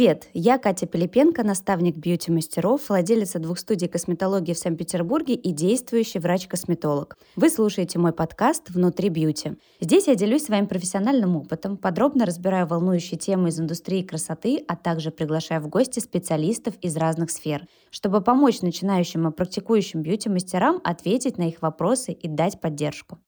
[0.00, 7.18] Привет, я Катя Пилипенко, наставник бьюти-мастеров, владелица двух студий косметологии в Санкт-Петербурге и действующий врач-косметолог.
[7.36, 9.58] Вы слушаете мой подкаст «Внутри бьюти».
[9.78, 15.10] Здесь я делюсь своим профессиональным опытом, подробно разбираю волнующие темы из индустрии красоты, а также
[15.10, 21.46] приглашаю в гости специалистов из разных сфер, чтобы помочь начинающим и практикующим бьюти-мастерам ответить на
[21.46, 23.18] их вопросы и дать поддержку.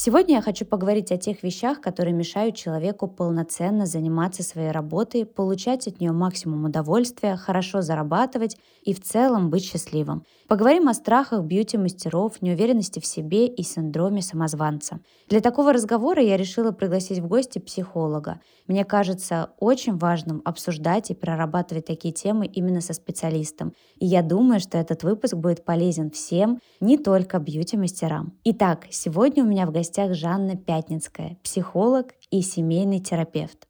[0.00, 5.88] Сегодня я хочу поговорить о тех вещах, которые мешают человеку полноценно заниматься своей работой, получать
[5.88, 10.22] от нее максимум удовольствия, хорошо зарабатывать и в целом быть счастливым.
[10.48, 15.00] Поговорим о страхах бьюти-мастеров, неуверенности в себе и синдроме самозванца.
[15.28, 18.40] Для такого разговора я решила пригласить в гости психолога.
[18.66, 23.74] Мне кажется очень важным обсуждать и прорабатывать такие темы именно со специалистом.
[23.98, 28.32] И я думаю, что этот выпуск будет полезен всем, не только бьюти-мастерам.
[28.44, 33.67] Итак, сегодня у меня в гостях Жанна Пятницкая, психолог и семейный терапевт.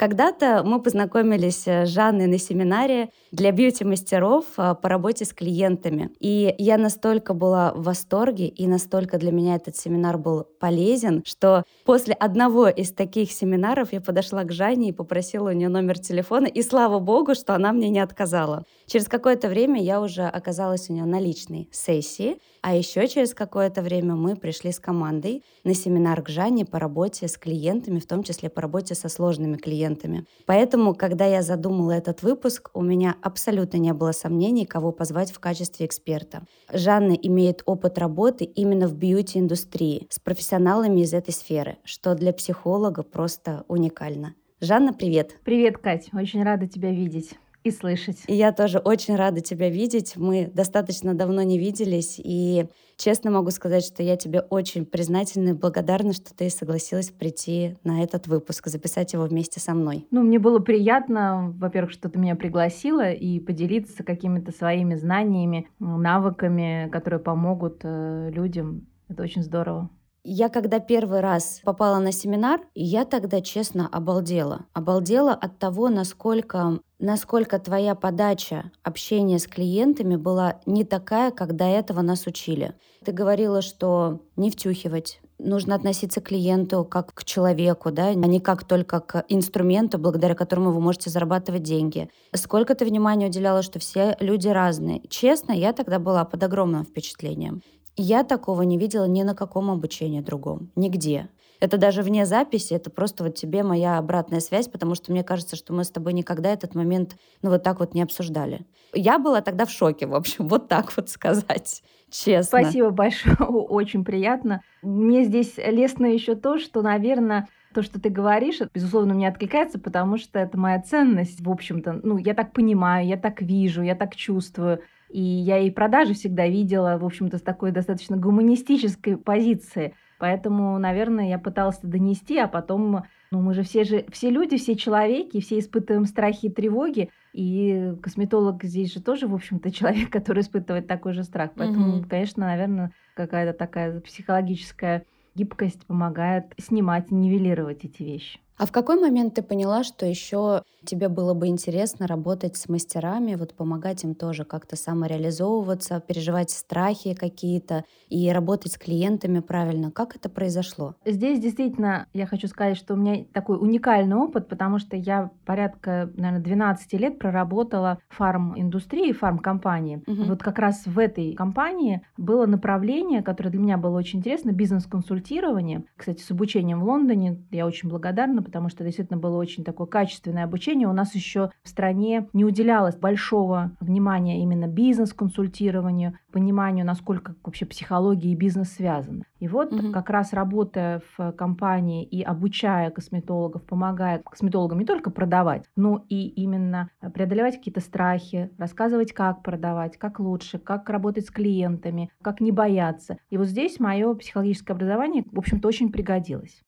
[0.00, 6.08] Когда-то мы познакомились с Жанной на семинаре для бьюти-мастеров а, по работе с клиентами.
[6.20, 11.64] И я настолько была в восторге, и настолько для меня этот семинар был полезен, что
[11.84, 16.46] после одного из таких семинаров я подошла к Жанне и попросила у нее номер телефона,
[16.46, 18.64] и слава богу, что она мне не отказала.
[18.90, 23.82] Через какое-то время я уже оказалась у нее на личной сессии, а еще через какое-то
[23.82, 28.24] время мы пришли с командой на семинар к Жанне по работе с клиентами, в том
[28.24, 30.26] числе по работе со сложными клиентами.
[30.44, 35.38] Поэтому, когда я задумала этот выпуск, у меня абсолютно не было сомнений, кого позвать в
[35.38, 36.42] качестве эксперта.
[36.72, 43.04] Жанна имеет опыт работы именно в бьюти-индустрии с профессионалами из этой сферы, что для психолога
[43.04, 44.34] просто уникально.
[44.60, 45.36] Жанна, привет.
[45.44, 46.08] Привет, Кать.
[46.12, 48.18] Очень рада тебя видеть и слышать.
[48.26, 50.14] И я тоже очень рада тебя видеть.
[50.16, 52.66] Мы достаточно давно не виделись, и
[52.96, 58.02] честно могу сказать, что я тебе очень признательна и благодарна, что ты согласилась прийти на
[58.02, 60.06] этот выпуск, записать его вместе со мной.
[60.10, 66.88] Ну, мне было приятно, во-первых, что ты меня пригласила и поделиться какими-то своими знаниями, навыками,
[66.90, 68.86] которые помогут э, людям.
[69.08, 69.90] Это очень здорово.
[70.22, 74.66] Я когда первый раз попала на семинар, я тогда честно обалдела.
[74.74, 81.64] Обалдела от того, насколько, насколько твоя подача общения с клиентами была не такая, как до
[81.64, 82.74] этого нас учили.
[83.04, 88.40] Ты говорила, что не втюхивать, нужно относиться к клиенту как к человеку, да, а не
[88.40, 92.10] как только к инструменту, благодаря которому вы можете зарабатывать деньги.
[92.34, 95.02] Сколько ты внимания уделяла, что все люди разные.
[95.08, 97.62] Честно, я тогда была под огромным впечатлением.
[97.96, 101.28] Я такого не видела ни на каком обучении другом, нигде.
[101.60, 105.56] Это даже вне записи, это просто вот тебе моя обратная связь, потому что мне кажется,
[105.56, 108.66] что мы с тобой никогда этот момент, ну, вот так вот не обсуждали.
[108.94, 112.60] Я была тогда в шоке, в общем, вот так вот сказать, честно.
[112.60, 114.62] Спасибо большое, очень приятно.
[114.82, 120.16] Мне здесь лестно еще то, что, наверное, то, что ты говоришь, безусловно, мне откликается, потому
[120.16, 122.00] что это моя ценность, в общем-то.
[122.02, 124.80] Ну, я так понимаю, я так вижу, я так чувствую.
[125.10, 129.94] И я и продажи всегда видела, в общем-то, с такой достаточно гуманистической позиции.
[130.18, 134.56] Поэтому, наверное, я пыталась это донести, а потом, ну, мы же все же, все люди,
[134.58, 140.10] все человеки, все испытываем страхи и тревоги, и косметолог здесь же тоже, в общем-то, человек,
[140.10, 141.52] который испытывает такой же страх.
[141.56, 142.08] Поэтому, mm-hmm.
[142.08, 145.04] конечно, наверное, какая-то такая психологическая
[145.34, 148.40] гибкость помогает снимать, нивелировать эти вещи.
[148.60, 153.34] А в какой момент ты поняла, что еще тебе было бы интересно работать с мастерами,
[153.34, 159.90] вот помогать им тоже как-то самореализовываться, переживать страхи какие-то и работать с клиентами правильно?
[159.90, 160.94] Как это произошло?
[161.06, 166.10] Здесь действительно я хочу сказать, что у меня такой уникальный опыт, потому что я порядка,
[166.14, 170.02] наверное, 12 лет проработала в фарм-индустрии, фарм-компании.
[170.06, 170.24] Угу.
[170.24, 175.84] Вот как раз в этой компании было направление, которое для меня было очень интересно, бизнес-консультирование.
[175.96, 180.42] Кстати, с обучением в Лондоне я очень благодарна, потому что действительно было очень такое качественное
[180.42, 180.88] обучение.
[180.88, 188.32] У нас еще в стране не уделялось большого внимания именно бизнес-консультированию, пониманию, насколько вообще психология
[188.32, 189.22] и бизнес связаны.
[189.38, 189.92] И вот угу.
[189.92, 196.26] как раз работая в компании и обучая косметологов, помогая косметологам не только продавать, но и
[196.26, 202.50] именно преодолевать какие-то страхи, рассказывать, как продавать, как лучше, как работать с клиентами, как не
[202.50, 203.16] бояться.
[203.30, 206.62] И вот здесь мое психологическое образование, в общем-то, очень пригодилось.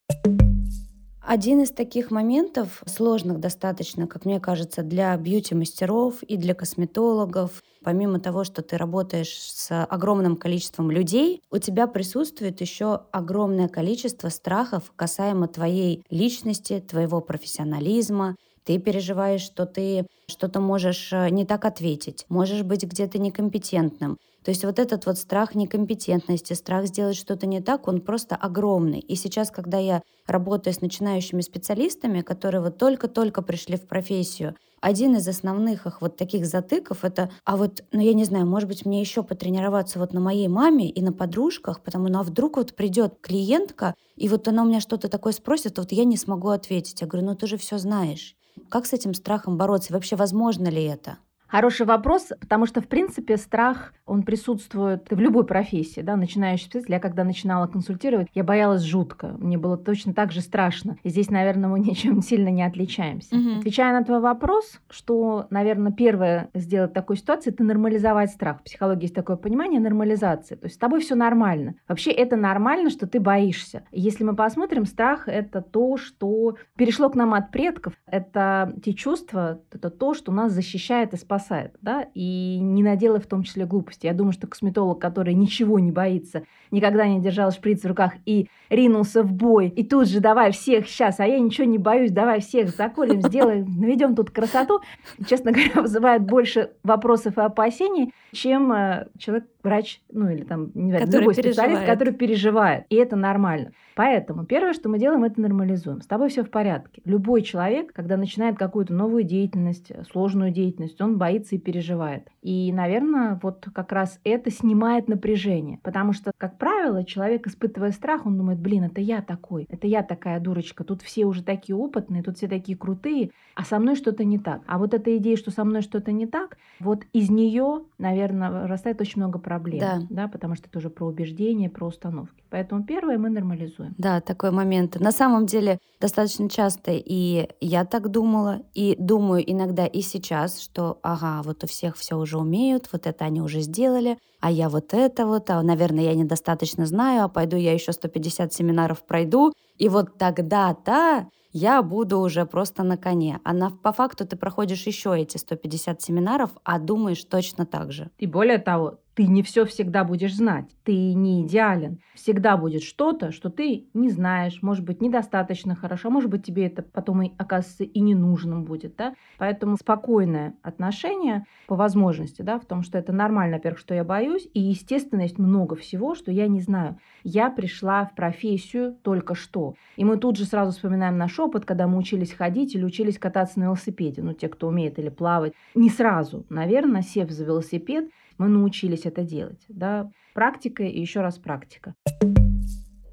[1.25, 8.19] Один из таких моментов, сложных достаточно, как мне кажется, для бьюти-мастеров и для косметологов, помимо
[8.19, 14.93] того, что ты работаешь с огромным количеством людей, у тебя присутствует еще огромное количество страхов
[14.97, 18.35] касаемо твоей личности, твоего профессионализма,
[18.65, 24.19] ты переживаешь, что ты что-то можешь э, не так ответить, можешь быть где-то некомпетентным.
[24.45, 29.01] То есть вот этот вот страх некомпетентности, страх сделать что-то не так, он просто огромный.
[29.01, 35.15] И сейчас, когда я работаю с начинающими специалистами, которые вот только-только пришли в профессию, один
[35.15, 38.85] из основных их вот таких затыков это, а вот, ну я не знаю, может быть
[38.85, 42.75] мне еще потренироваться вот на моей маме и на подружках, потому ну а вдруг вот
[42.75, 47.01] придет клиентка, и вот она у меня что-то такое спросит, вот я не смогу ответить.
[47.01, 48.35] Я говорю, ну ты же все знаешь.
[48.69, 49.93] Как с этим страхом бороться?
[49.93, 51.19] Вообще возможно ли это?
[51.53, 56.89] Хороший вопрос, потому что, в принципе, страх, он присутствует в любой профессии, да, начинающий специалист.
[56.89, 59.37] Я когда начинала консультировать, я боялась жутко.
[59.39, 60.97] Мне было точно так же страшно.
[61.03, 63.37] И здесь, наверное, мы ничем сильно не отличаемся.
[63.37, 63.59] Угу.
[63.59, 68.61] Отвечая на твой вопрос, что, наверное, первое сделать в такой ситуации, это нормализовать страх.
[68.61, 70.55] В психологии есть такое понимание нормализации.
[70.55, 71.75] То есть с тобой все нормально.
[71.87, 73.83] Вообще это нормально, что ты боишься.
[73.93, 77.93] Если мы посмотрим, страх— это то, что перешло к нам от предков.
[78.07, 83.21] Это те чувства, это то, что нас защищает и спасает спасает, да, и не наделай
[83.21, 84.07] в том числе глупости.
[84.07, 88.49] Я думаю, что косметолог, который ничего не боится, никогда не держал шприц в руках и
[88.71, 92.41] ринулся в бой, и тут же давай всех сейчас, а я ничего не боюсь, давай
[92.41, 94.81] всех заколем, сделаем, наведем тут красоту,
[95.27, 100.91] честно говоря, вызывает больше вопросов и опасений, чем э, человек, врач, ну или там, не
[100.91, 102.85] знаю, другой специалист, который переживает.
[102.89, 103.73] И это нормально.
[103.95, 106.01] Поэтому первое, что мы делаем, это нормализуем.
[106.01, 107.03] С тобой все в порядке.
[107.05, 112.29] Любой человек, когда начинает какую-то новую деятельность, сложную деятельность, он боится и переживает.
[112.43, 115.79] И, наверное, вот как раз это снимает напряжение.
[115.83, 120.03] Потому что, как правило, человек, испытывая страх, он думает, блин, это я такой, это я
[120.03, 124.25] такая дурочка, тут все уже такие опытные, тут все такие крутые, а со мной что-то
[124.25, 124.63] не так.
[124.67, 129.01] А вот эта идея, что со мной что-то не так, вот из нее, наверное, растает
[129.01, 129.52] очень много проблем.
[129.81, 130.03] Да.
[130.11, 130.29] да.
[130.29, 132.43] Потому что это уже про убеждения, про установки.
[132.51, 133.95] Поэтому первое мы нормализуем.
[133.99, 134.99] Да, такой момент.
[135.01, 140.99] На самом деле достаточно часто и я так думала, и думаю иногда и сейчас, что
[141.03, 144.93] ага, вот у всех все уже умеют, вот это они уже сделали, а я вот
[144.93, 149.89] это вот, а, наверное, я недостаточно знаю, а пойду я еще 150 семинаров пройду, и
[149.89, 153.41] вот тогда-то я буду уже просто на коне.
[153.45, 158.11] А на, по факту ты проходишь еще эти 150 семинаров, а думаешь точно так же.
[158.19, 162.01] И более того, ты не все всегда будешь знать, ты не идеален.
[162.15, 166.83] Всегда будет что-то, что ты не знаешь, может быть, недостаточно хорошо, может быть, тебе это
[166.83, 168.97] потом и окажется и не нужным будет.
[168.97, 169.15] Да?
[169.39, 174.49] Поэтому спокойное отношение по возможности, да, в том, что это нормально, во-первых, что я боюсь,
[174.55, 176.99] и, естественно, есть много всего, что я не знаю.
[177.23, 179.75] Я пришла в профессию только что.
[179.97, 183.59] И мы тут же сразу вспоминаем наш опыт, когда мы учились ходить или учились кататься
[183.59, 185.53] на велосипеде, ну, те, кто умеет или плавать.
[185.75, 189.65] Не сразу, наверное, сев за велосипед, мы научились это делать.
[189.69, 190.11] Да?
[190.35, 191.95] Практика и еще раз практика.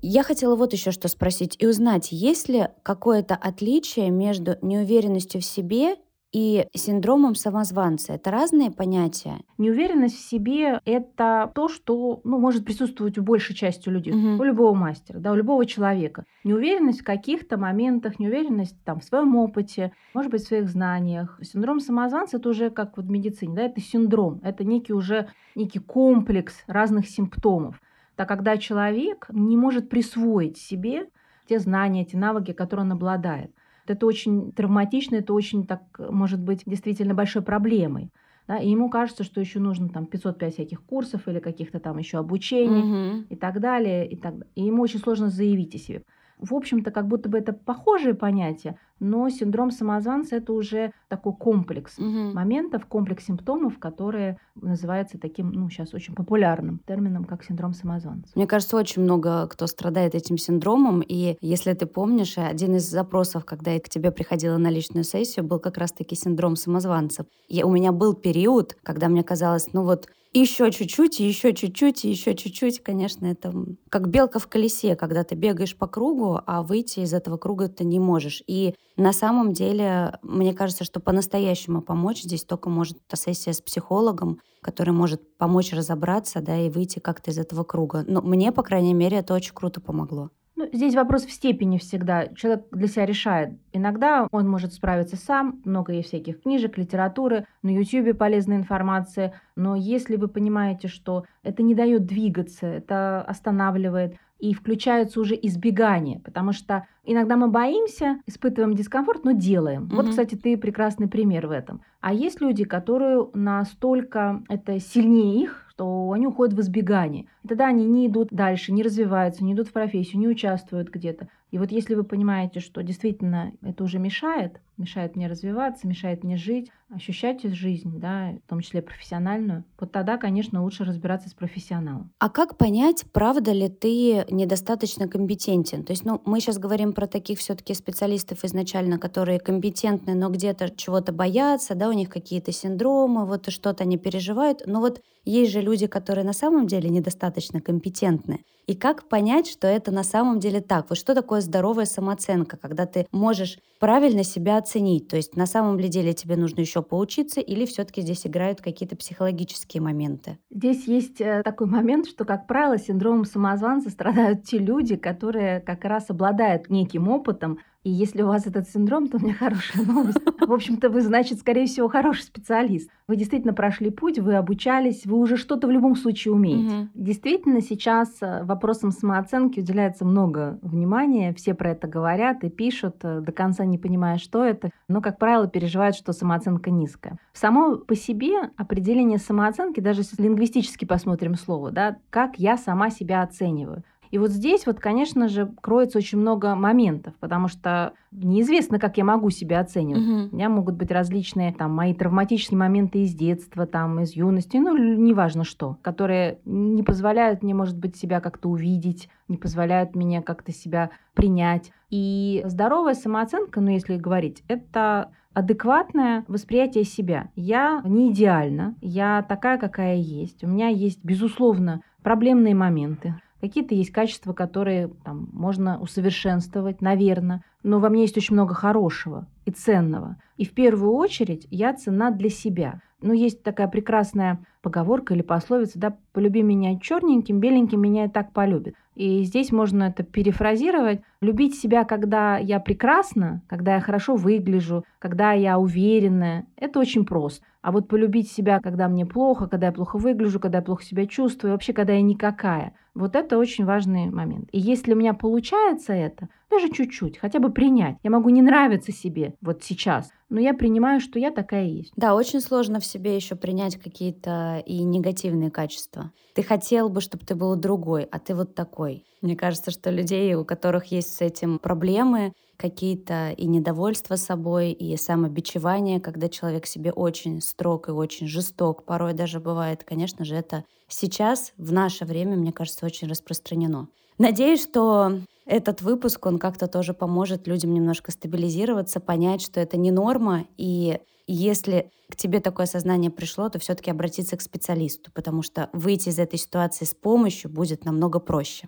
[0.01, 5.45] Я хотела вот еще что спросить и узнать, есть ли какое-то отличие между неуверенностью в
[5.45, 5.98] себе
[6.31, 8.13] и синдромом самозванца.
[8.13, 9.39] Это разные понятия?
[9.57, 14.41] Неуверенность в себе— это то, что ну, может присутствовать у большей части людей, угу.
[14.41, 16.25] у любого мастера, да, у любого человека.
[16.43, 21.39] Неуверенность в каких-то моментах, неуверенность там, в своем опыте, может быть, в своих знаниях.
[21.41, 25.79] Синдром самозванца— это уже как вот в медицине, да, это синдром, это некий уже некий
[25.79, 27.81] комплекс разных симптомов.
[28.15, 31.07] Так когда человек не может присвоить себе
[31.47, 33.51] те знания, те навыки, которые он обладает.
[33.89, 38.12] Это очень травматично, это очень, так, может быть, действительно большой проблемой.
[38.48, 42.17] Да, и ему кажется, что еще нужно там 505 всяких курсов или каких-то там еще
[42.17, 42.79] обучений
[43.19, 43.25] угу.
[43.29, 44.10] и так далее.
[44.10, 46.03] И, так, и ему очень сложно заявить о себе
[46.39, 51.98] в общем-то, как будто бы это похожие понятия, но синдром самозванца это уже такой комплекс
[51.98, 52.34] угу.
[52.34, 58.32] моментов, комплекс симптомов, которые называется таким, ну, сейчас очень популярным термином, как синдром самозванца.
[58.36, 63.46] Мне кажется, очень много кто страдает этим синдромом, и если ты помнишь, один из запросов,
[63.46, 67.25] когда я к тебе приходила на личную сессию, был как раз-таки синдром самозванца.
[67.48, 72.36] И у меня был период, когда мне казалось, ну вот еще чуть-чуть, еще чуть-чуть, еще
[72.36, 72.84] чуть-чуть.
[72.84, 73.51] Конечно, это
[73.89, 77.84] как белка в колесе, когда ты бегаешь по кругу, а выйти из этого круга ты
[77.84, 78.44] не можешь.
[78.46, 83.62] И на самом деле, мне кажется, что по-настоящему помочь здесь только может эта сессия с
[83.62, 88.03] психологом, который может помочь разобраться, да, и выйти как-то из этого круга.
[88.08, 90.29] Но мне, по крайней мере, это очень круто помогло.
[90.58, 92.27] Ну, здесь вопрос в степени всегда.
[92.36, 93.51] Человек для себя решает.
[93.72, 99.39] Иногда он может справиться сам, много есть всяких книжек, литературы, на YouTube полезная информация.
[99.56, 106.19] Но если вы понимаете, что это не дает двигаться, это останавливает, и включается уже избегание,
[106.19, 109.84] потому что иногда мы боимся, испытываем дискомфорт, но делаем.
[109.84, 109.96] Mm-hmm.
[109.96, 111.81] Вот, кстати, ты прекрасный пример в этом.
[112.00, 117.25] А есть люди, которые настолько это сильнее их, что они уходят в избегание.
[117.43, 121.27] И тогда они не идут дальше, не развиваются, не идут в профессию, не участвуют где-то.
[121.51, 126.38] И вот если вы понимаете, что действительно это уже мешает, мешает мне развиваться, мешает мне
[126.38, 132.12] жить, ощущать жизнь, да, в том числе профессиональную, вот тогда, конечно, лучше разбираться с профессионалом.
[132.19, 135.83] А как понять, правда ли ты недостаточно компетентен?
[135.83, 140.75] То есть, ну, мы сейчас говорим про таких все-таки специалистов изначально, которые компетентны, но где-то
[140.75, 144.63] чего-то боятся, да, у них какие-то синдромы, вот что-то они переживают.
[144.65, 148.43] Но вот есть же люди, которые на самом деле недостаточно компетентны.
[148.69, 150.89] И как понять, что это на самом деле так?
[150.89, 155.07] Вот что такое здоровая самооценка, когда ты можешь правильно себя оценить?
[155.07, 158.95] То есть на самом ли деле тебе нужно еще поучиться или все-таки здесь играют какие-то
[158.95, 160.38] психологические моменты?
[160.49, 165.85] Здесь есть э, такой момент, что, как правило, синдромом самозванца страдают те люди, которые как
[165.85, 170.19] раз обладают неким опытом, и если у вас этот синдром, то у меня хорошая новость.
[170.39, 172.89] В общем-то, вы, значит, скорее всего, хороший специалист.
[173.07, 176.75] Вы действительно прошли путь, вы обучались, вы уже что-то в любом случае умеете.
[176.75, 176.88] Угу.
[176.93, 181.33] Действительно, сейчас э, вопросам самооценки уделяется много внимания.
[181.33, 184.71] Все про это говорят и пишут, э, до конца не понимая, что это.
[184.89, 187.17] Но, как правило, переживают, что самооценка низкая.
[187.31, 193.24] Само по себе определение самооценки, даже если лингвистически посмотрим слово, да, как я сама себя
[193.24, 193.83] оцениваю.
[194.12, 199.04] И вот здесь вот, конечно же, кроется очень много моментов, потому что неизвестно, как я
[199.04, 200.04] могу себя оценивать.
[200.04, 200.30] Угу.
[200.32, 204.75] У меня могут быть различные там мои травматические моменты из детства, там из юности, ну
[204.75, 210.51] неважно что, которые не позволяют мне, может быть, себя как-то увидеть, не позволяют мне как-то
[210.51, 211.72] себя принять.
[211.89, 217.30] И здоровая самооценка, ну если говорить, это адекватное восприятие себя.
[217.36, 220.44] Я не идеальна, я такая, какая есть.
[220.44, 223.16] У меня есть, безусловно, проблемные моменты.
[223.41, 229.27] Какие-то есть качества, которые там, можно усовершенствовать, наверное, но во мне есть очень много хорошего
[229.46, 230.17] и ценного.
[230.38, 232.81] И в первую очередь я цена для себя.
[233.01, 238.34] Ну, есть такая прекрасная поговорка или пословица, да, полюби меня черненьким, беленьким меня и так
[238.34, 238.75] полюбит.
[238.96, 241.01] И здесь можно это перефразировать.
[241.22, 247.46] Любить себя, когда я прекрасна, когда я хорошо выгляжу, когда я уверенная, это очень просто.
[247.62, 251.06] А вот полюбить себя, когда мне плохо, когда я плохо выгляжу, когда я плохо себя
[251.06, 254.50] чувствую, вообще, когда я никакая, вот это очень важный момент.
[254.51, 257.98] И если у меня получается это, даже чуть-чуть, хотя бы принять.
[258.04, 261.92] Я могу не нравиться себе вот сейчас, но я принимаю, что я такая есть.
[261.96, 266.12] Да, очень сложно в себе еще принять какие-то и негативные качества.
[266.34, 269.06] Ты хотел бы, чтобы ты был другой, а ты вот такой.
[269.22, 274.98] Мне кажется, что людей, у которых есть с этим проблемы, какие-то и недовольство собой, и
[274.98, 280.66] самобичевание, когда человек себе очень строг и очень жесток, порой даже бывает, конечно же, это
[280.89, 283.88] сейчас, в наше время, мне кажется, очень распространено.
[284.18, 289.92] Надеюсь, что этот выпуск, он как-то тоже поможет людям немножко стабилизироваться, понять, что это не
[289.92, 295.70] норма, и если к тебе такое сознание пришло, то все-таки обратиться к специалисту, потому что
[295.72, 298.68] выйти из этой ситуации с помощью будет намного проще.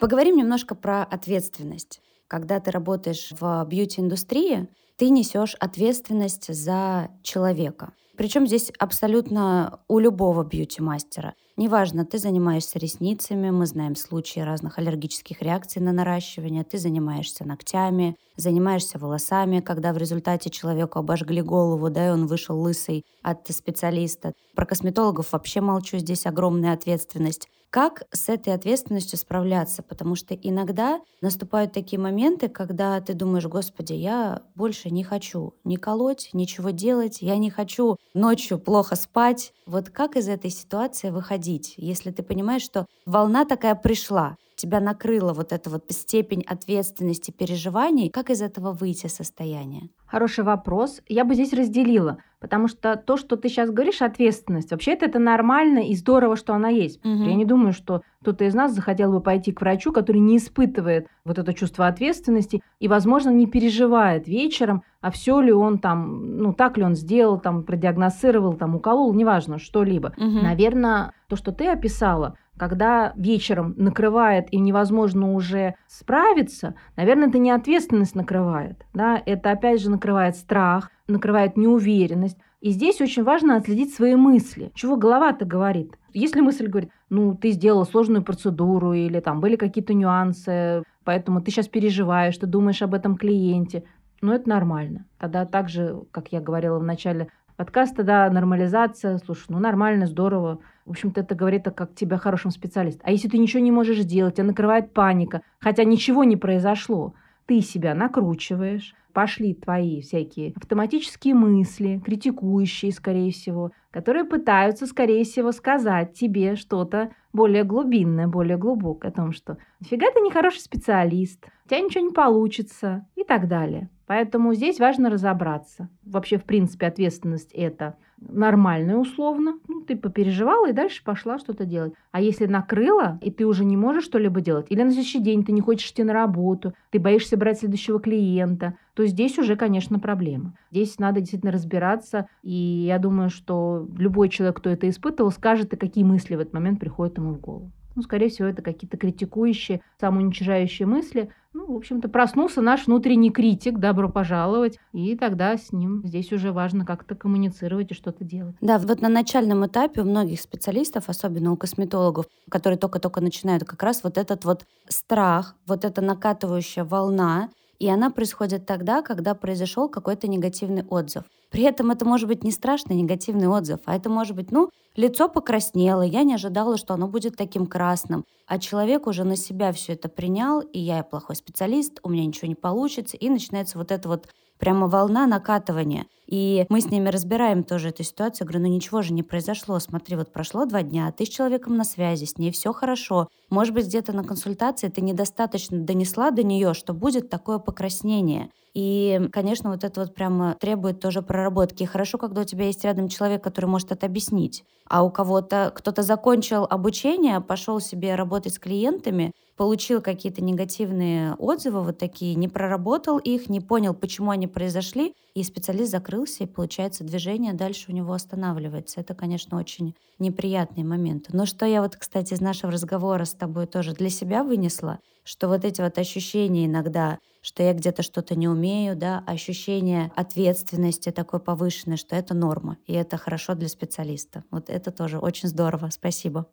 [0.00, 7.92] Поговорим немножко про ответственность когда ты работаешь в бьюти-индустрии, ты несешь ответственность за человека.
[8.16, 11.34] Причем здесь абсолютно у любого бьюти-мастера.
[11.56, 18.16] Неважно, ты занимаешься ресницами, мы знаем случаи разных аллергических реакций на наращивание, ты занимаешься ногтями,
[18.36, 24.32] занимаешься волосами, когда в результате человеку обожгли голову, да, и он вышел лысый от специалиста.
[24.56, 27.48] Про косметологов вообще молчу, здесь огромная ответственность.
[27.74, 29.82] Как с этой ответственностью справляться?
[29.82, 35.74] Потому что иногда наступают такие моменты, когда ты думаешь, господи, я больше не хочу ни
[35.74, 39.52] колоть, ничего делать, я не хочу ночью плохо спать.
[39.66, 41.43] Вот как из этой ситуации выходить,
[41.76, 48.10] если ты понимаешь, что волна такая пришла, тебя накрыла вот эта вот степень ответственности, переживаний,
[48.10, 49.90] как из этого выйти состояние?
[50.06, 51.00] Хороший вопрос.
[51.08, 55.80] Я бы здесь разделила, потому что то, что ты сейчас говоришь, ответственность, вообще-то это нормально
[55.80, 57.04] и здорово, что она есть.
[57.04, 57.24] Угу.
[57.24, 61.08] Я не думаю, что кто-то из нас захотел бы пойти к врачу, который не испытывает
[61.24, 66.52] вот это чувство ответственности и, возможно, не переживает вечером, а все ли он там, ну
[66.52, 70.14] так ли он сделал, там продиагностировал, там уколол, неважно, что-либо.
[70.16, 70.42] Угу.
[70.42, 77.50] Наверное, то, что ты описала, когда вечером накрывает и невозможно уже справиться, наверное, это не
[77.50, 82.38] ответственность накрывает, да, это опять же накрывает страх, накрывает неуверенность.
[82.60, 84.72] И здесь очень важно отследить свои мысли.
[84.74, 85.98] Чего голова-то говорит?
[86.14, 91.50] Если мысль говорит, ну, ты сделала сложную процедуру или там были какие-то нюансы, поэтому ты
[91.50, 93.84] сейчас переживаешь, ты думаешь об этом клиенте,
[94.22, 95.04] ну, это нормально.
[95.18, 100.60] Тогда так же, как я говорила в начале подкаста, да, нормализация, слушай, ну, нормально, здорово,
[100.86, 103.00] в общем-то, это говорит как тебя хорошим специалист.
[103.02, 107.14] А если ты ничего не можешь сделать, тебя накрывает паника, хотя ничего не произошло,
[107.46, 115.52] ты себя накручиваешь, пошли твои всякие автоматические мысли, критикующие, скорее всего, которые пытаются, скорее всего,
[115.52, 121.46] сказать тебе что-то более глубинное, более глубокое, о том, что «Нифига ты не хороший специалист,
[121.64, 123.88] у тебя ничего не получится» и так далее.
[124.06, 125.88] Поэтому здесь важно разобраться.
[126.04, 129.58] Вообще, в принципе, ответственность это нормальная условно.
[129.68, 131.94] Ну, ты попереживала и дальше пошла что-то делать.
[132.12, 135.52] А если накрыла, и ты уже не можешь что-либо делать, или на следующий день ты
[135.52, 140.54] не хочешь идти на работу, ты боишься брать следующего клиента, то здесь уже, конечно, проблема.
[140.70, 145.76] Здесь надо действительно разбираться, и я думаю, что любой человек, кто это испытывал, скажет, и
[145.76, 147.72] какие мысли в этот момент приходят ему в голову.
[147.96, 151.30] Ну, скорее всего, это какие-то критикующие, самоуничижающие мысли.
[151.56, 156.50] Ну, в общем-то, проснулся наш внутренний критик, добро пожаловать, и тогда с ним здесь уже
[156.50, 158.56] важно как-то коммуницировать и что-то делать.
[158.60, 163.84] Да, вот на начальном этапе у многих специалистов, особенно у косметологов, которые только-только начинают, как
[163.84, 169.88] раз вот этот вот страх, вот эта накатывающая волна, и она происходит тогда, когда произошел
[169.88, 171.24] какой-то негативный отзыв.
[171.50, 175.28] При этом это может быть не страшный негативный отзыв, а это может быть, ну, лицо
[175.28, 179.92] покраснело, я не ожидала, что оно будет таким красным, а человек уже на себя все
[179.92, 184.08] это принял, и я плохой специалист, у меня ничего не получится, и начинается вот это
[184.08, 186.06] вот прямо волна накатывания.
[186.26, 188.46] И мы с ними разбираем тоже эту ситуацию.
[188.46, 189.78] Говорю, ну ничего же не произошло.
[189.78, 193.28] Смотри, вот прошло два дня, ты с человеком на связи, с ней все хорошо.
[193.50, 198.50] Может быть, где-то на консультации ты недостаточно донесла до нее, что будет такое покраснение.
[198.74, 201.84] И, конечно, вот это вот прямо требует тоже проработки.
[201.84, 204.64] Хорошо, когда у тебя есть рядом человек, который может это объяснить.
[204.88, 211.82] А у кого-то кто-то закончил обучение, пошел себе работать с клиентами, получил какие-то негативные отзывы
[211.82, 217.04] вот такие, не проработал их, не понял, почему они произошли, и специалист закрылся, и, получается,
[217.04, 219.00] движение дальше у него останавливается.
[219.00, 221.30] Это, конечно, очень неприятные моменты.
[221.32, 225.48] Но что я вот, кстати, из нашего разговора с тобой тоже для себя вынесла, что
[225.48, 231.40] вот эти вот ощущения иногда, что я где-то что-то не умею, да, ощущение ответственности такой
[231.40, 234.44] повышенной, что это норма, и это хорошо для специалиста.
[234.50, 235.90] Вот это тоже очень здорово.
[235.90, 236.46] Спасибо.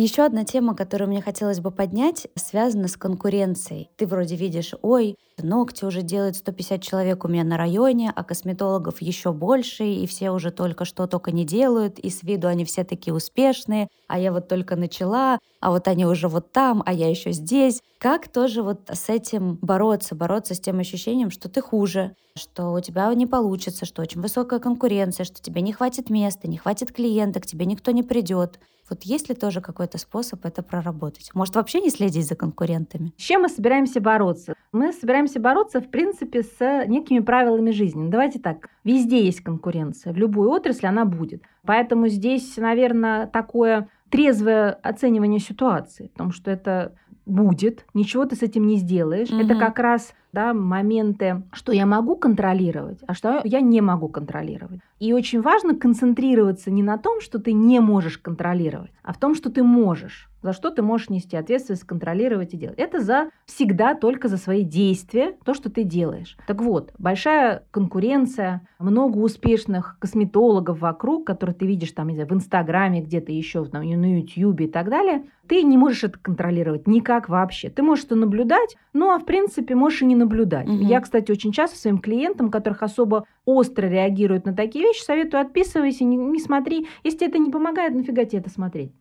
[0.00, 3.90] Еще одна тема, которую мне хотелось бы поднять, связана с конкуренцией.
[3.96, 9.02] Ты вроде видишь, ой, ногти уже делают 150 человек у меня на районе, а косметологов
[9.02, 12.84] еще больше, и все уже только что только не делают, и с виду они все
[12.84, 17.10] такие успешные, а я вот только начала, а вот они уже вот там, а я
[17.10, 17.82] еще здесь.
[17.98, 22.80] Как тоже вот с этим бороться, бороться с тем ощущением, что ты хуже, что у
[22.80, 27.40] тебя не получится, что очень высокая конкуренция, что тебе не хватит места, не хватит клиента,
[27.40, 28.60] к тебе никто не придет.
[28.88, 31.30] Вот есть ли тоже какой-то способ это проработать?
[31.34, 33.12] Может, вообще не следить за конкурентами?
[33.18, 34.54] С чем мы собираемся бороться?
[34.70, 38.04] Мы собираемся бороться, в принципе, с некими правилами жизни.
[38.04, 41.42] Ну, давайте так, везде есть конкуренция, в любой отрасли она будет.
[41.66, 46.94] Поэтому здесь, наверное, такое трезвое оценивание ситуации, потому что это
[47.28, 49.30] будет, ничего ты с этим не сделаешь.
[49.30, 49.40] Угу.
[49.40, 54.80] Это как раз да, моменты, что я могу контролировать, а что я не могу контролировать.
[54.98, 59.34] И очень важно концентрироваться не на том, что ты не можешь контролировать, а в том,
[59.34, 60.28] что ты можешь.
[60.42, 62.78] За что ты можешь нести ответственность, контролировать и делать.
[62.78, 66.36] Это за всегда только за свои действия, то, что ты делаешь.
[66.46, 72.32] Так вот, большая конкуренция, много успешных косметологов вокруг, которые ты видишь там, не знаю, в
[72.32, 77.28] Инстаграме, где-то еще, там, на Ютьюбе и так далее, ты не можешь это контролировать никак
[77.28, 77.70] вообще.
[77.70, 80.68] Ты можешь это наблюдать, ну а в принципе можешь и не наблюдать.
[80.68, 80.84] Угу.
[80.84, 86.04] Я, кстати, очень часто своим клиентам, которых особо остро реагируют на такие вещи, советую отписывайся,
[86.04, 86.86] не, не смотри.
[87.04, 88.92] Если это не помогает, нафига тебе это смотреть?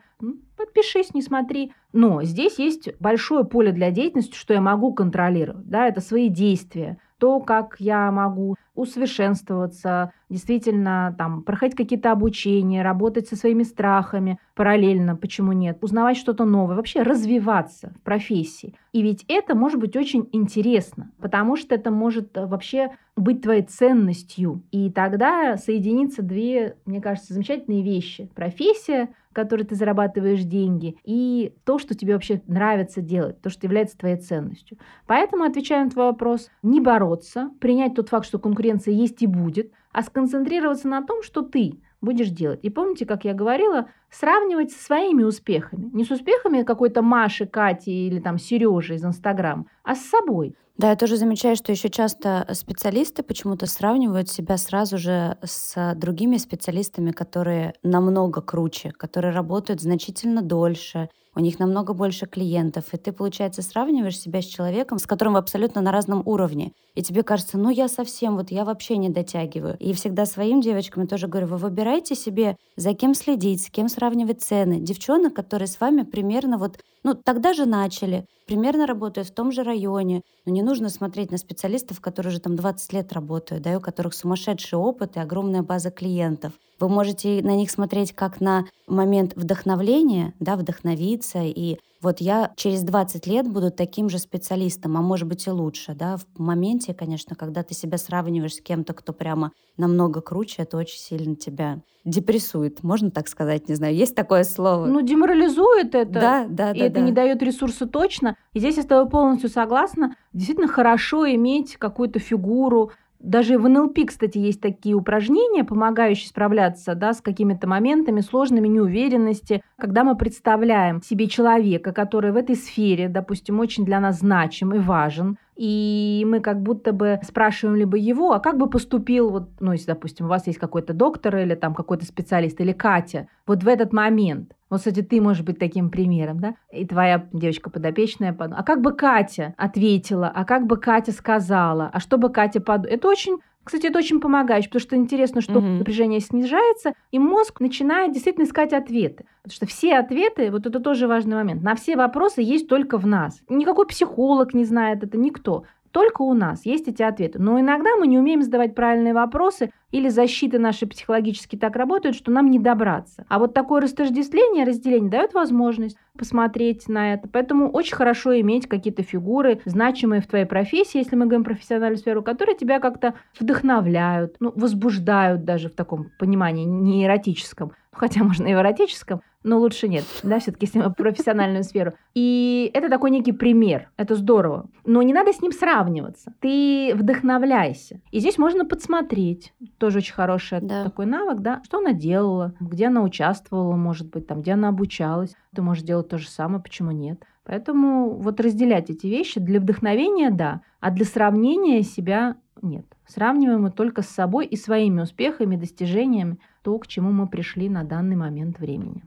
[0.55, 1.73] Подпишись, не смотри.
[1.93, 5.67] Но здесь есть большое поле для деятельности, что я могу контролировать.
[5.69, 13.27] Да, это свои действия, то, как я могу усовершенствоваться, действительно там проходить какие-то обучения, работать
[13.27, 18.75] со своими страхами параллельно, почему нет, узнавать что-то новое, вообще развиваться в профессии.
[18.93, 23.63] И ведь это может быть очень интересно, потому что это может э, вообще быть твоей
[23.63, 24.63] ценностью.
[24.71, 28.29] И тогда соединится две, мне кажется, замечательные вещи.
[28.35, 33.95] Профессия, которой ты зарабатываешь деньги, и то, что тебе вообще нравится делать, то, что является
[33.95, 34.79] твоей ценностью.
[35.05, 39.71] Поэтому, отвечая на твой вопрос, не бороться, принять тот факт, что конкуренция есть и будет,
[39.91, 42.59] а сконцентрироваться на том, что ты будешь делать.
[42.63, 45.89] И помните, как я говорила, сравнивать со своими успехами.
[45.93, 50.55] Не с успехами какой-то Маши, Кати или там Сережи из Инстаграм, а с собой.
[50.77, 56.37] Да, я тоже замечаю, что еще часто специалисты почему-то сравнивают себя сразу же с другими
[56.37, 63.11] специалистами, которые намного круче, которые работают значительно дольше, у них намного больше клиентов, и ты,
[63.11, 66.71] получается, сравниваешь себя с человеком, с которым вы абсолютно на разном уровне.
[66.95, 69.77] И тебе кажется, ну я совсем, вот я вообще не дотягиваю.
[69.77, 73.87] И всегда своим девочкам я тоже говорю, вы выбирайте себе, за кем следить, с кем
[73.87, 74.79] сравнивать цены.
[74.79, 79.61] Девчонок, которые с вами примерно вот, ну тогда же начали, примерно работают в том же
[79.61, 80.23] районе.
[80.47, 83.79] Но не нужно смотреть на специалистов, которые уже там 20 лет работают, да, и у
[83.79, 86.53] которых сумасшедший опыт и огромная база клиентов.
[86.79, 92.83] Вы можете на них смотреть как на момент вдохновления, да, вдохновиться и вот я через
[92.83, 97.35] 20 лет буду таким же специалистом, а может быть и лучше, да, в моменте, конечно,
[97.35, 102.83] когда ты себя сравниваешь с кем-то, кто прямо намного круче, это очень сильно тебя депрессует,
[102.83, 104.85] можно так сказать, не знаю, есть такое слово?
[104.85, 106.13] Ну, деморализует это.
[106.13, 106.85] Да, да, и да.
[106.85, 107.01] это да.
[107.01, 108.37] не дает ресурса точно.
[108.53, 110.15] И здесь я с тобой полностью согласна.
[110.31, 112.91] Действительно хорошо иметь какую-то фигуру,
[113.27, 119.61] даже в НЛП, кстати, есть такие упражнения, помогающие справляться да, с какими-то моментами сложными неуверенности,
[119.77, 124.79] когда мы представляем себе человека, который в этой сфере, допустим, очень для нас значим и
[124.79, 129.73] важен, и мы как будто бы спрашиваем либо его, а как бы поступил, вот, ну,
[129.73, 133.67] если, допустим, у вас есть какой-то доктор или там какой-то специалист, или Катя, вот в
[133.67, 138.63] этот момент, вот, кстати, ты можешь быть таким примером, да, и твоя девочка подопечная, а
[138.63, 143.07] как бы Катя ответила, а как бы Катя сказала, а что бы Катя подумала, это
[143.07, 145.79] очень кстати, это очень помогает, потому что интересно, что mm-hmm.
[145.79, 149.25] напряжение снижается, и мозг начинает действительно искать ответы.
[149.43, 153.05] Потому что все ответы, вот это тоже важный момент, на все вопросы есть только в
[153.05, 153.41] нас.
[153.49, 155.65] Никакой психолог не знает это, никто.
[155.91, 157.39] Только у нас есть эти ответы.
[157.39, 162.31] Но иногда мы не умеем задавать правильные вопросы, или защиты наши психологически так работают, что
[162.31, 163.25] нам не добраться.
[163.29, 167.29] А вот такое растождествление, разделение дает возможность посмотреть на это.
[167.29, 171.97] Поэтому очень хорошо иметь какие-то фигуры, значимые в твоей профессии, если мы говорим про профессиональную
[171.97, 178.45] сферу, которые тебя как-то вдохновляют, ну, возбуждают даже в таком понимании не эротическом, хотя можно
[178.45, 181.93] и в эротическом, но лучше нет, да, все-таки если мы профессиональную сферу.
[182.13, 184.69] И это такой некий пример, это здорово.
[184.85, 186.33] Но не надо с ним сравниваться.
[186.41, 188.01] Ты вдохновляйся.
[188.11, 190.83] И здесь можно подсмотреть, тоже очень хороший да.
[190.83, 195.33] такой навык, да, что она делала, где она участвовала, может быть, там, где она обучалась.
[195.55, 197.23] Ты можешь делать то же самое, почему нет.
[197.45, 202.85] Поэтому вот разделять эти вещи для вдохновения, да, а для сравнения себя нет.
[203.05, 207.85] Сравниваем мы только с собой и своими успехами, достижениями, то, к чему мы пришли на
[207.85, 209.03] данный момент времени.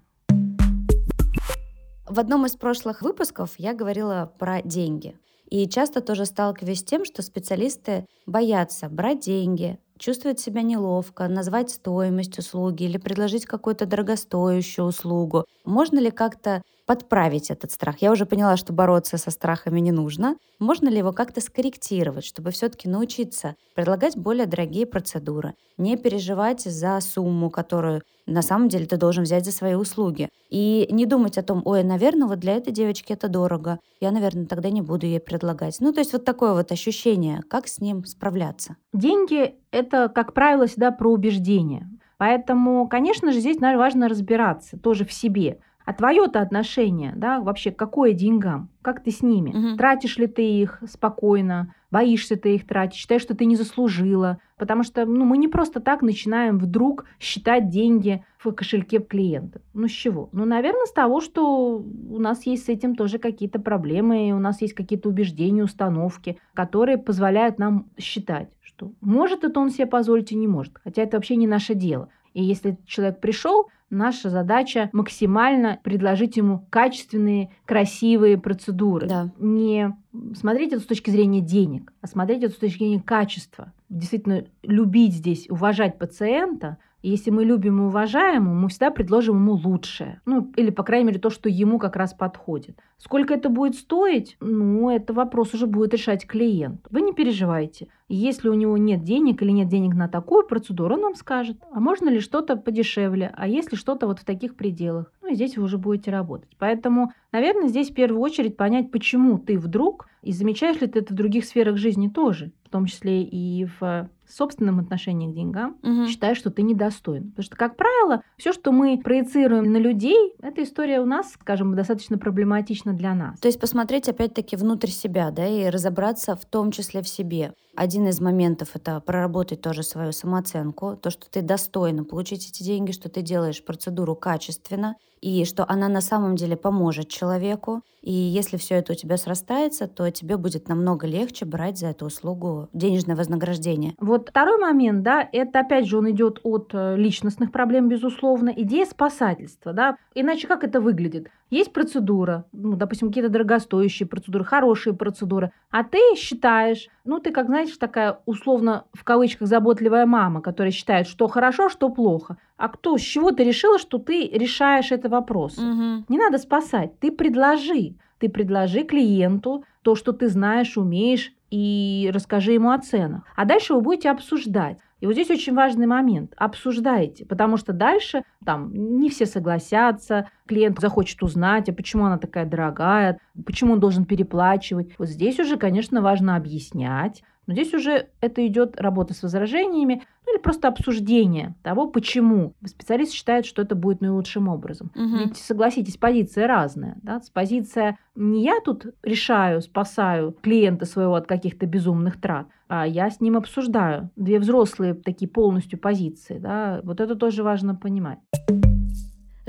[2.11, 5.16] В одном из прошлых выпусков я говорила про деньги.
[5.49, 11.70] И часто тоже сталкиваюсь с тем, что специалисты боятся брать деньги, чувствуют себя неловко, назвать
[11.70, 15.44] стоимость услуги или предложить какую-то дорогостоящую услугу.
[15.64, 18.03] Можно ли как-то подправить этот страх?
[18.03, 20.35] Я уже поняла, что бороться со страхами не нужно.
[20.59, 26.98] Можно ли его как-то скорректировать, чтобы все-таки научиться предлагать более дорогие процедуры, не переживать за
[27.00, 31.44] сумму, которую на самом деле ты должен взять за свои услуги, и не думать о
[31.44, 35.20] том, ой, наверное, вот для этой девочки это дорого, я, наверное, тогда не буду ей
[35.20, 35.76] предлагать.
[35.79, 38.74] Ну, то есть вот такое вот ощущение, как с ним справляться.
[38.92, 41.88] Деньги— это, как правило, всегда про убеждение.
[42.18, 45.61] Поэтому, конечно же, здесь важно разбираться тоже в себе.
[45.85, 48.69] А твое-то отношение, да, вообще какое деньгам?
[48.83, 49.51] Как ты с ними?
[49.51, 49.77] Угу.
[49.77, 51.75] Тратишь ли ты их спокойно?
[51.90, 52.97] Боишься ты их тратить?
[52.97, 54.38] Считаешь, что ты не заслужила?
[54.57, 59.61] Потому что ну, мы не просто так начинаем вдруг считать деньги в кошельке клиента.
[59.75, 60.29] Ну с чего?
[60.33, 64.38] Ну, наверное, с того, что у нас есть с этим тоже какие-то проблемы, и у
[64.38, 70.31] нас есть какие-то убеждения, установки, которые позволяют нам считать, что может это он себе позволить
[70.31, 70.79] и не может.
[70.85, 72.09] Хотя это вообще не наше дело.
[72.35, 79.09] И если человек пришел, наша задача максимально предложить ему качественные, красивые процедуры.
[79.09, 79.31] Да.
[79.38, 79.97] Не
[80.35, 83.73] смотреть это с точки зрения денег, а смотреть это с точки зрения качества.
[83.88, 90.21] Действительно, любить здесь, уважать пациента– если мы любим и уважаем мы всегда предложим ему лучшее.
[90.27, 92.79] Ну, или, по крайней мере, то, что ему как раз подходит.
[92.99, 94.37] Сколько это будет стоить?
[94.41, 96.87] Ну, это вопрос уже будет решать клиент.
[96.91, 97.89] Вы не переживайте.
[98.09, 101.81] Если у него нет денег или нет денег на такую процедуру, он вам скажет, а
[101.81, 105.13] можно ли что-то подешевле, а если что-то вот в таких пределах.
[105.31, 106.51] И здесь вы уже будете работать.
[106.59, 111.14] Поэтому, наверное, здесь в первую очередь понять, почему ты вдруг, и замечаешь ли ты это
[111.14, 116.07] в других сферах жизни тоже, в том числе и в собственном отношении к деньгам, угу.
[116.07, 117.31] считаешь, что ты недостоин.
[117.31, 121.75] Потому что, как правило, все, что мы проецируем на людей, эта история у нас, скажем,
[121.75, 123.38] достаточно проблематична для нас.
[123.40, 127.55] То есть посмотреть опять-таки внутрь себя, да, и разобраться в том числе в себе.
[127.76, 132.92] Один из моментов— это проработать тоже свою самооценку, то, что ты достойна получить эти деньги,
[132.92, 137.83] что ты делаешь процедуру качественно, и что она на самом деле поможет человеку.
[138.00, 142.06] И если все это у тебя срастается, то тебе будет намного легче брать за эту
[142.06, 143.94] услугу денежное вознаграждение.
[143.98, 148.87] Вот второй момент, да, это опять же он идет от э, личностных проблем, безусловно, идея
[148.87, 149.96] спасательства, да.
[150.14, 151.28] Иначе как это выглядит?
[151.51, 157.47] Есть процедура, ну, допустим, какие-то дорогостоящие процедуры, хорошие процедуры, а ты считаешь, ну, ты, как
[157.47, 162.37] знаешь, такая условно в кавычках заботливая мама, которая считает, что хорошо, что плохо.
[162.57, 165.59] А кто, с чего ты решила, что ты решаешь этот вопрос?
[165.59, 166.05] Угу.
[166.09, 167.95] Не надо спасать, ты предложи.
[168.19, 173.25] Ты предложи клиенту то, что ты знаешь, умеешь, и расскажи ему о ценах.
[173.35, 174.79] А дальше вы будете обсуждать.
[175.01, 176.35] И вот здесь очень важный момент.
[176.37, 182.45] Обсуждайте, потому что дальше там не все согласятся, клиент захочет узнать, а почему она такая
[182.45, 184.95] дорогая, почему он должен переплачивать.
[184.99, 190.35] Вот здесь уже, конечно, важно объяснять, но здесь уже это идет работа с возражениями, ну
[190.35, 194.92] или просто обсуждение того, почему специалист считает, что это будет наилучшим образом.
[194.94, 195.16] Угу.
[195.16, 196.96] Ведь согласитесь, позиция разная.
[197.03, 197.20] Да?
[197.33, 203.20] Позиция не я тут решаю, спасаю клиента своего от каких-то безумных трат, а я с
[203.20, 204.11] ним обсуждаю.
[204.16, 206.38] Две взрослые такие полностью позиции.
[206.38, 206.81] Да?
[206.85, 208.18] Вот это тоже важно понимать.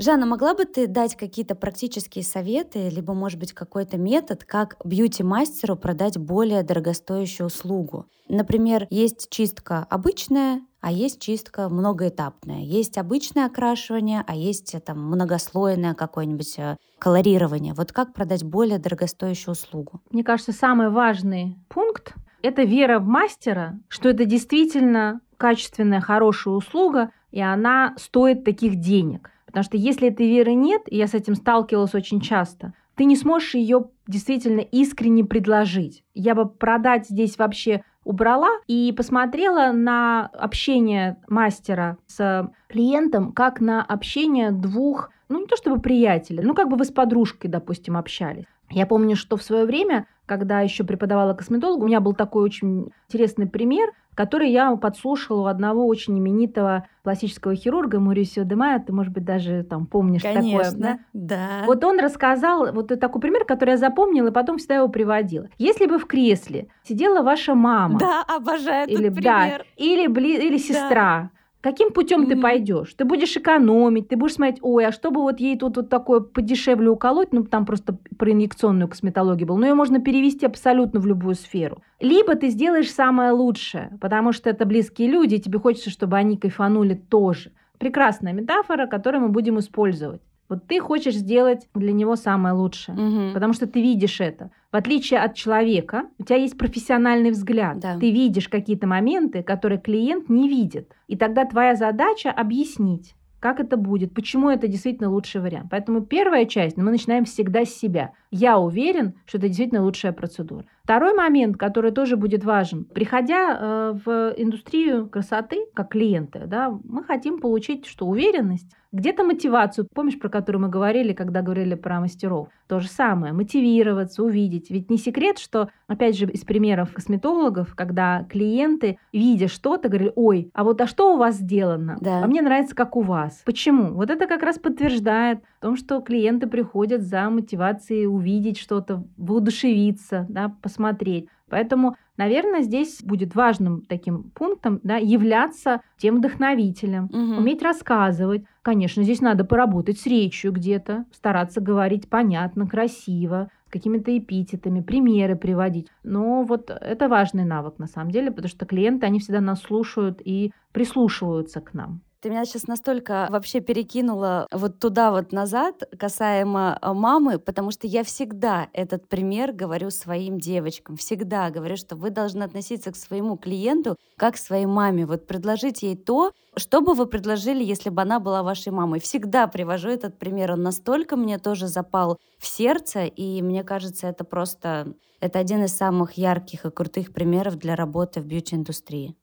[0.02, 5.76] Жанна, могла бы ты дать какие-то практические советы, либо, может быть, какой-то метод, как бьюти-мастеру
[5.76, 8.06] продать более дорогостоящую услугу?
[8.28, 12.62] Например, есть чистка обычная, а есть чистка многоэтапная.
[12.62, 17.72] Есть обычное окрашивание, а есть там многослойное какое-нибудь э, колорирование.
[17.72, 20.00] Вот как продать более дорогостоящую услугу?
[20.10, 27.12] Мне кажется, самый важный пункт— это вера в мастера, что это действительно качественная, хорошая услуга,
[27.32, 29.30] и она стоит таких денег.
[29.46, 33.16] Потому что если этой веры нет, и я с этим сталкивалась очень часто, ты не
[33.16, 36.04] сможешь ее действительно искренне предложить.
[36.14, 43.82] Я бы продать здесь вообще убрала и посмотрела на общение мастера с клиентом как на
[43.82, 48.44] общение двух, ну не то чтобы приятелей, ну как бы вы с подружкой, допустим, общались.
[48.70, 52.90] Я помню, что в свое время, когда еще преподавала косметологу, у меня был такой очень
[53.08, 58.78] интересный пример, который я подслушала у одного очень именитого пластического хирурга Мурисио Демая.
[58.78, 60.80] Ты, может быть, даже там помнишь Конечно, такое.
[60.80, 60.98] Да?
[61.12, 61.62] да.
[61.66, 65.48] Вот он рассказал вот такой пример, который я запомнила, и потом всегда его приводила.
[65.58, 67.98] Если бы в кресле сидела ваша мама.
[67.98, 69.58] Да, обожаю или, этот пример.
[69.58, 70.08] Да, или,
[70.46, 71.30] или сестра.
[71.32, 72.28] Да Каким путем mm-hmm.
[72.28, 72.94] ты пойдешь?
[72.94, 76.90] Ты будешь экономить, ты будешь смотреть, ой, а чтобы вот ей тут вот такое подешевле
[76.90, 81.36] уколоть, ну там просто про инъекционную косметологию был, но ее можно перевести абсолютно в любую
[81.36, 81.80] сферу.
[82.00, 86.36] Либо ты сделаешь самое лучшее, потому что это близкие люди, и тебе хочется, чтобы они
[86.36, 87.52] кайфанули тоже.
[87.78, 90.20] Прекрасная метафора, которую мы будем использовать.
[90.52, 93.32] Вот ты хочешь сделать для него самое лучшее, угу.
[93.32, 94.50] потому что ты видишь это.
[94.70, 97.78] В отличие от человека, у тебя есть профессиональный взгляд.
[97.78, 97.98] Да.
[97.98, 100.92] Ты видишь какие-то моменты, которые клиент не видит.
[101.08, 105.68] И тогда твоя задача объяснить, как это будет, почему это действительно лучший вариант.
[105.70, 108.12] Поэтому первая часть, мы начинаем всегда с себя.
[108.34, 110.64] Я уверен, что это действительно лучшая процедура.
[110.82, 112.84] Второй момент, который тоже будет важен.
[112.86, 118.06] Приходя э, в индустрию красоты, как клиенты, да, мы хотим получить что?
[118.06, 119.86] Уверенность, где-то мотивацию.
[119.94, 122.48] Помнишь, про которую мы говорили, когда говорили про мастеров?
[122.66, 123.32] То же самое.
[123.32, 124.70] Мотивироваться, увидеть.
[124.70, 130.50] Ведь не секрет, что, опять же, из примеров косметологов, когда клиенты, видя что-то, говорили, ой,
[130.52, 131.96] а вот а что у вас сделано?
[132.00, 132.22] Да.
[132.22, 133.42] А мне нравится, как у вас.
[133.46, 133.94] Почему?
[133.94, 140.26] Вот это как раз подтверждает о том, что клиенты приходят за мотивацией увидеть что-то, воодушевиться,
[140.28, 141.28] да, посмотреть.
[141.50, 147.40] Поэтому, наверное, здесь будет важным таким пунктом да, являться тем вдохновителем, угу.
[147.40, 148.44] уметь рассказывать.
[148.62, 155.88] Конечно, здесь надо поработать с речью где-то, стараться говорить понятно, красиво, какими-то эпитетами, примеры приводить.
[156.04, 160.22] Но вот это важный навык на самом деле, потому что клиенты, они всегда нас слушают
[160.24, 162.00] и прислушиваются к нам.
[162.22, 167.88] Ты меня сейчас настолько вообще перекинула вот туда вот назад касаемо а, мамы, потому что
[167.88, 170.96] я всегда этот пример говорю своим девочкам.
[170.96, 175.04] Всегда говорю, что вы должны относиться к своему клиенту как к своей маме.
[175.04, 179.00] Вот предложить ей то, что бы вы предложили, если бы она была вашей мамой.
[179.00, 180.52] Всегда привожу этот пример.
[180.52, 184.94] Он настолько мне тоже запал в сердце, и мне кажется, это просто...
[185.18, 189.16] Это один из самых ярких и крутых примеров для работы в бьюти-индустрии.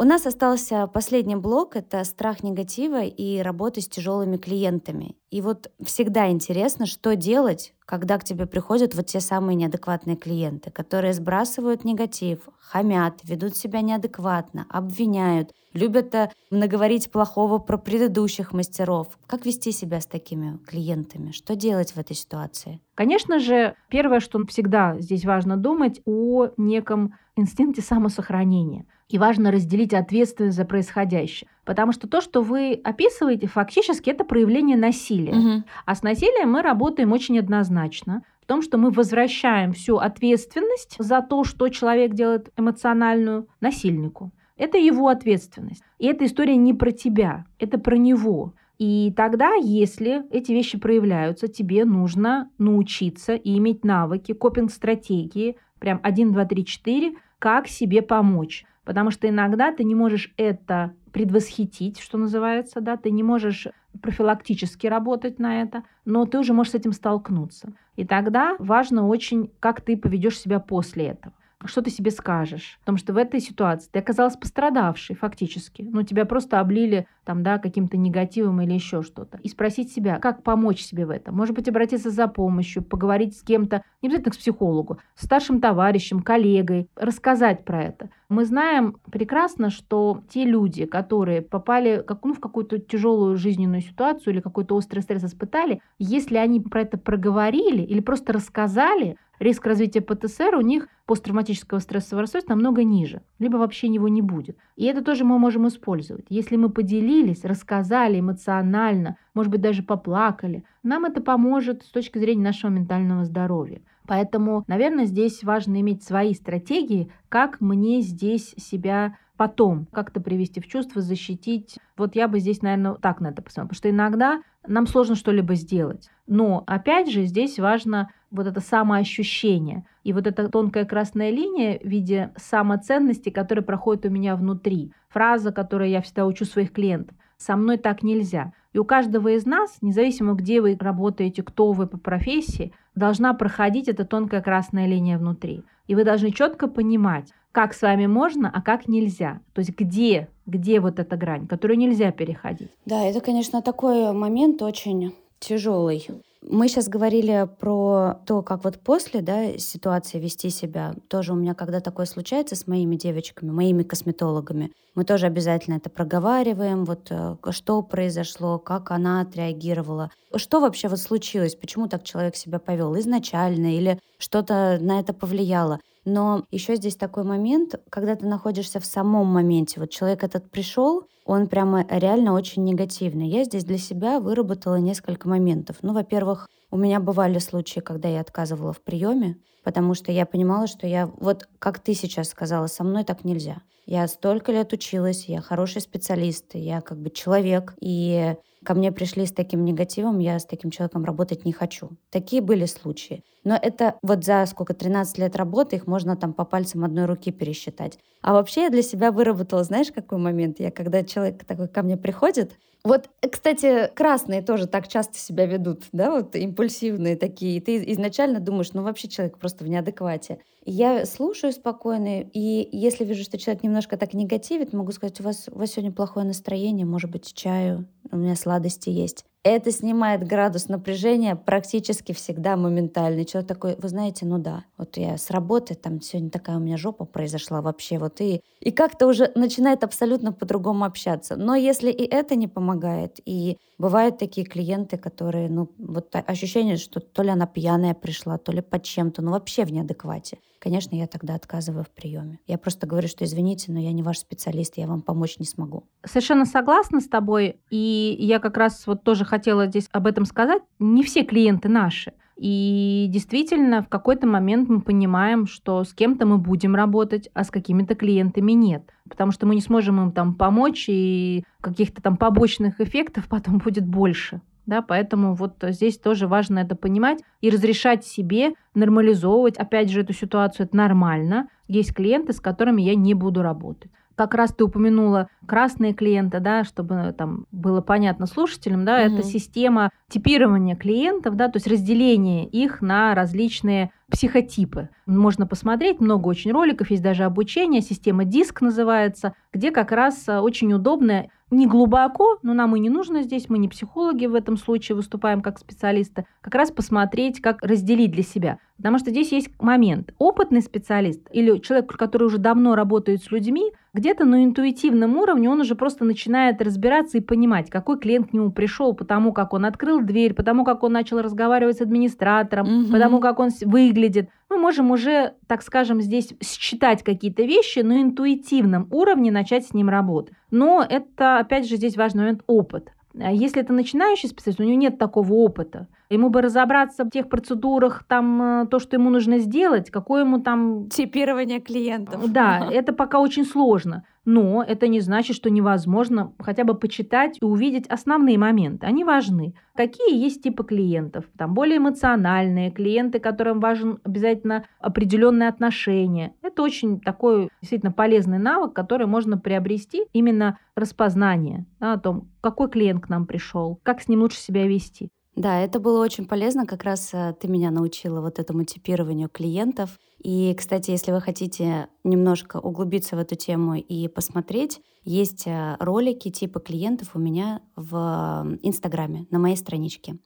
[0.00, 5.14] У нас остался последний блок— это страх негатива и работа с тяжелыми клиентами.
[5.30, 10.70] И вот всегда интересно, что делать, когда к тебе приходят вот те самые неадекватные клиенты,
[10.70, 19.18] которые сбрасывают негатив, хамят, ведут себя неадекватно, обвиняют, любят э, наговорить плохого про предыдущих мастеров.
[19.26, 21.30] Как вести себя с такими клиентами?
[21.32, 22.80] Что делать в этой ситуации?
[22.94, 28.86] Конечно же, первое, что всегда здесь важно думать о неком инстинкте самосохранения.
[29.10, 31.50] И важно разделить ответственность за происходящее.
[31.64, 35.32] Потому что то, что вы описываете, фактически это проявление насилия.
[35.32, 35.64] Угу.
[35.84, 38.22] А с насилием мы работаем очень однозначно.
[38.40, 44.30] В том, что мы возвращаем всю ответственность за то, что человек делает эмоциональную, насильнику.
[44.56, 45.82] Это его ответственность.
[45.98, 48.54] И эта история не про тебя, это про него.
[48.78, 56.32] И тогда, если эти вещи проявляются, тебе нужно научиться и иметь навыки, копинг-стратегии, прям 1,
[56.32, 58.64] 2, 3, 4, как себе помочь.
[58.84, 63.68] Потому что иногда ты не можешь это предвосхитить, что называется, да, ты не можешь
[64.00, 67.72] профилактически работать на это, но ты уже можешь с этим столкнуться.
[67.96, 71.34] И тогда важно очень, как ты поведешь себя после этого.
[71.66, 72.78] Что ты себе скажешь?
[72.80, 75.82] Потому что в этой ситуации ты оказалась пострадавшей фактически.
[75.82, 79.38] Ну, тебя просто облили там, да, каким-то негативом или еще что-то.
[79.42, 81.36] И спросить себя, как помочь себе в этом.
[81.36, 86.88] Может быть, обратиться за помощью, поговорить с кем-то, не обязательно к психологу, старшим товарищем, коллегой,
[86.96, 88.10] рассказать про это.
[88.28, 94.34] Мы знаем прекрасно, что те люди, которые попали как, ну, в какую-то тяжелую жизненную ситуацию
[94.34, 100.00] или какой-то острый стресс испытали, если они про это проговорили или просто рассказали, риск развития
[100.00, 104.56] ПТСР у них посттравматического стрессового расстройства намного ниже, либо вообще него не будет.
[104.76, 106.26] И это тоже мы можем использовать.
[106.28, 112.44] Если мы поделились, рассказали эмоционально, может быть, даже поплакали, нам это поможет с точки зрения
[112.44, 113.82] нашего ментального здоровья.
[114.06, 120.66] Поэтому, наверное, здесь важно иметь свои стратегии, как мне здесь себя потом как-то привести в
[120.66, 121.78] чувство, защитить.
[121.96, 123.68] Вот я бы здесь, наверное, так на это посмотрела.
[123.68, 126.10] Потому что иногда нам сложно что-либо сделать.
[126.26, 129.84] Но, опять же, здесь важно вот это самоощущение.
[130.04, 134.92] И вот эта тонкая красная линия в виде самоценности, которая проходит у меня внутри.
[135.08, 137.16] Фраза, которую я всегда учу своих клиентов.
[137.36, 138.52] «Со мной так нельзя».
[138.72, 143.88] И у каждого из нас, независимо, где вы работаете, кто вы по профессии, должна проходить
[143.88, 145.64] эта тонкая красная линия внутри.
[145.88, 149.40] И вы должны четко понимать, как с вами можно, а как нельзя.
[149.54, 152.70] То есть где, где вот эта грань, которую нельзя переходить.
[152.86, 156.06] Да, это, конечно, такой момент очень тяжелый.
[156.42, 160.94] Мы сейчас говорили про то, как вот после да, ситуации вести себя.
[161.08, 165.90] Тоже у меня, когда такое случается с моими девочками, моими косметологами, мы тоже обязательно это
[165.90, 172.36] проговариваем, вот э, что произошло, как она отреагировала, что вообще вот случилось, почему так человек
[172.36, 175.78] себя повел изначально или что-то на это повлияло.
[176.04, 179.80] Но еще здесь такой момент, когда ты находишься в самом моменте.
[179.80, 183.28] Вот человек этот пришел, он прямо реально очень негативный.
[183.28, 185.76] Я здесь для себя выработала несколько моментов.
[185.82, 190.66] Ну, во-первых, у меня бывали случаи, когда я отказывала в приеме, потому что я понимала,
[190.66, 193.62] что я, вот как ты сейчас сказала, со мной так нельзя.
[193.86, 199.26] Я столько лет училась, я хороший специалист, я как бы человек, и ко мне пришли
[199.26, 201.90] с таким негативом, я с таким человеком работать не хочу.
[202.10, 203.24] Такие были случаи.
[203.42, 207.32] Но это вот за сколько, 13 лет работы, их можно там по пальцам одной руки
[207.32, 207.98] пересчитать.
[208.22, 210.60] А вообще я для себя выработала, знаешь, какой момент?
[210.60, 215.84] Я когда человек такой ко мне приходит, вот, кстати, красные тоже так часто себя ведут,
[215.92, 217.60] да, вот импульсивные такие.
[217.60, 220.38] Ты изначально думаешь, ну вообще человек просто в неадеквате.
[220.64, 225.48] Я слушаю спокойно, и если вижу, что человек немножко так негативит, могу сказать, у вас,
[225.50, 229.24] у вас сегодня плохое настроение, может быть, чаю, у меня сладости есть.
[229.42, 233.24] Это снимает градус напряжения практически всегда моментально.
[233.24, 236.76] Человек такой, вы знаете, ну да, вот я с работы, там сегодня такая у меня
[236.76, 241.36] жопа произошла вообще, вот и, и как-то уже начинает абсолютно по-другому общаться.
[241.36, 247.00] Но если и это не помогает, и бывают такие клиенты, которые, ну, вот ощущение, что
[247.00, 250.38] то ли она пьяная пришла, то ли под чем-то, ну вообще в неадеквате.
[250.60, 252.38] Конечно, я тогда отказываю в приеме.
[252.46, 255.84] Я просто говорю, что извините, но я не ваш специалист, я вам помочь не смогу.
[256.04, 260.62] Совершенно согласна с тобой, и я как раз вот тоже хотела здесь об этом сказать.
[260.78, 262.12] Не все клиенты наши.
[262.36, 267.50] И действительно, в какой-то момент мы понимаем, что с кем-то мы будем работать, а с
[267.50, 268.90] какими-то клиентами нет.
[269.08, 273.86] Потому что мы не сможем им там помочь, и каких-то там побочных эффектов потом будет
[273.86, 274.40] больше.
[274.66, 280.12] Да, поэтому вот здесь тоже важно это понимать и разрешать себе нормализовывать, опять же, эту
[280.12, 280.66] ситуацию.
[280.66, 281.48] Это нормально.
[281.66, 286.62] Есть клиенты, с которыми я не буду работать как раз ты упомянула красные клиенты, да,
[286.64, 289.14] чтобы там было понятно слушателям, да, угу.
[289.14, 294.90] это система типирования клиентов, да, то есть разделение их на различные психотипы.
[295.06, 300.38] Можно посмотреть, много очень роликов, есть даже обучение, система диск называется, где как раз э,
[300.38, 304.56] очень удобно не глубоко, но нам и не нужно здесь, мы не психологи в этом
[304.56, 308.58] случае выступаем как специалисты, как раз посмотреть, как разделить для себя.
[308.76, 310.14] Потому что здесь есть момент.
[310.18, 315.60] Опытный специалист или человек, который уже давно работает с людьми, где-то на интуитивном уровне он
[315.60, 320.00] уже просто начинает разбираться и понимать, какой клиент к нему пришел, потому как он открыл
[320.00, 322.92] дверь, потому как он начал разговаривать с администратором, угу.
[322.92, 324.30] потому как он выглядит.
[324.50, 329.88] Мы можем уже, так скажем, здесь считать какие-то вещи на интуитивном уровне начать с ним
[329.88, 330.34] работать.
[330.50, 332.92] Но это, опять же, здесь важный момент опыт.
[333.18, 335.86] А если это начинающий специалист, у него нет такого опыта.
[336.10, 340.40] Ему бы разобраться в тех процедурах, там, э, то, что ему нужно сделать, какое ему
[340.40, 340.88] там...
[340.88, 342.30] Типирование клиентов.
[342.32, 344.04] Да, это пока очень сложно.
[344.24, 348.86] Но это не значит, что невозможно хотя бы почитать и увидеть основные моменты.
[348.86, 349.54] Они важны.
[349.74, 351.24] Какие есть типы клиентов?
[351.38, 356.34] Там более эмоциональные клиенты, которым важен обязательно определенное отношение.
[356.42, 362.68] Это очень такой действительно полезный навык, который можно приобрести именно распознание да, о том, какой
[362.68, 365.10] клиент к нам пришел, как с ним лучше себя вести.
[365.36, 366.66] Да, это было очень полезно.
[366.66, 369.98] Как раз э, ты меня научила вот этому типированию клиентов.
[370.18, 376.30] И, кстати, если вы хотите немножко углубиться в эту тему и посмотреть, есть э, ролики
[376.30, 380.18] типа клиентов у меня в Инстаграме, на моей страничке.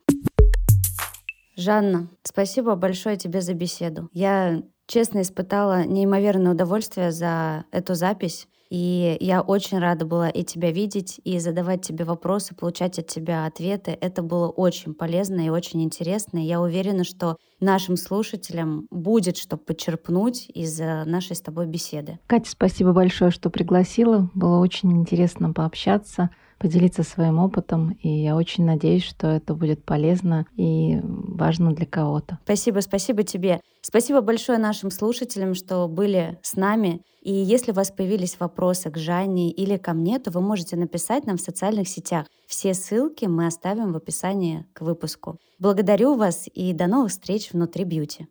[1.57, 4.09] Жанна, спасибо большое тебе за беседу.
[4.13, 8.49] Я честно испытала неимоверное удовольствие за эту запись.
[8.75, 13.47] И я очень рада была и тебя видеть, и задавать тебе вопросы, получать от тебя
[13.47, 13.97] ответы.
[14.01, 16.39] Это было очень полезно и очень интересно.
[16.39, 22.19] И я уверена, что нашим слушателям будет что почерпнуть из нашей с тобой беседы.
[22.27, 24.29] Катя, спасибо большое, что пригласила.
[24.35, 30.47] Было очень интересно пообщаться поделиться своим опытом, и я очень надеюсь, что это будет полезно
[30.57, 32.39] и важно для кого-то.
[32.45, 33.61] Спасибо, спасибо тебе.
[33.81, 37.03] Спасибо большое нашим слушателям, что были с нами.
[37.23, 41.27] И если у вас появились вопросы к Жанне или ко мне, то вы можете написать
[41.27, 42.27] нам в социальных сетях.
[42.47, 45.39] Все ссылки мы оставим в описании к выпуску.
[45.59, 48.29] Благодарю вас и до новых встреч внутри бьюти.